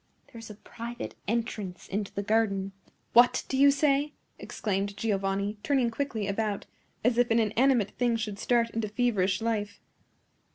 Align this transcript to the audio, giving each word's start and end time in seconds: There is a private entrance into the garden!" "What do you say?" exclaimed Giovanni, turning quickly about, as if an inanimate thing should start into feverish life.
There 0.33 0.39
is 0.39 0.49
a 0.49 0.55
private 0.55 1.13
entrance 1.27 1.87
into 1.87 2.11
the 2.11 2.23
garden!" 2.23 2.71
"What 3.13 3.43
do 3.47 3.55
you 3.55 3.69
say?" 3.69 4.13
exclaimed 4.39 4.97
Giovanni, 4.97 5.59
turning 5.61 5.91
quickly 5.91 6.27
about, 6.27 6.65
as 7.03 7.19
if 7.19 7.29
an 7.29 7.37
inanimate 7.37 7.91
thing 7.99 8.15
should 8.15 8.39
start 8.39 8.71
into 8.71 8.87
feverish 8.89 9.41
life. 9.43 9.79